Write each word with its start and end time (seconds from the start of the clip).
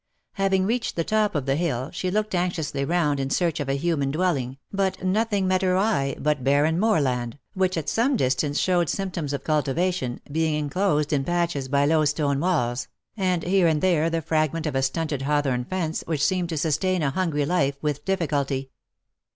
Having 0.33 0.65
reached 0.65 0.95
the 0.95 1.03
top 1.03 1.35
of 1.35 1.45
the 1.45 1.55
hill, 1.55 1.91
she 1.93 2.09
looked 2.09 2.33
anxiously 2.33 2.83
round 2.83 3.19
in 3.19 3.29
search 3.29 3.59
of 3.59 3.69
a 3.69 3.75
human 3.77 4.09
dwelling, 4.09 4.57
but 4.73 5.03
nothing 5.03 5.47
met 5.47 5.61
her 5.61 5.77
eye, 5.77 6.15
but 6.19 6.43
barren 6.43 6.79
moor 6.79 6.99
land, 6.99 7.37
which 7.53 7.77
at 7.77 7.87
some 7.87 8.15
distance 8.17 8.57
showed 8.59 8.89
symptoms 8.89 9.31
of 9.31 9.43
cultivation, 9.43 10.19
being 10.31 10.55
enclosed 10.55 11.13
in 11.13 11.23
patches 11.23 11.67
by 11.67 11.85
low 11.85 12.03
stone 12.03 12.39
walls, 12.39 12.87
and 13.15 13.43
here 13.43 13.67
and 13.67 13.79
there 13.81 14.09
the 14.09 14.23
fragment 14.23 14.65
of 14.65 14.73
a 14.73 14.81
stunted 14.81 15.21
hawthorn 15.21 15.65
fence, 15.65 16.03
which 16.07 16.25
seemed 16.25 16.49
to 16.49 16.57
sustain 16.57 17.03
a 17.03 17.11
hungry 17.11 17.45
life 17.45 17.77
with 17.79 18.03
difficulty. 18.03 18.71